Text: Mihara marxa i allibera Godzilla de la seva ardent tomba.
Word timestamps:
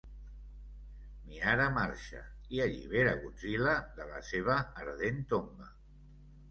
Mihara 1.25 1.67
marxa 1.75 2.23
i 2.57 2.63
allibera 2.65 3.15
Godzilla 3.27 3.77
de 4.01 4.11
la 4.15 4.27
seva 4.33 4.59
ardent 4.87 5.23
tomba. 5.35 5.71